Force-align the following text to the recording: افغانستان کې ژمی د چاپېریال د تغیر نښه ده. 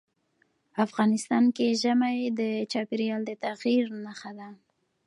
افغانستان 0.85 1.43
کې 1.55 1.77
ژمی 1.81 2.17
د 2.39 2.41
چاپېریال 2.71 3.21
د 3.25 3.31
تغیر 3.43 3.85
نښه 4.05 4.31
ده. 4.37 4.49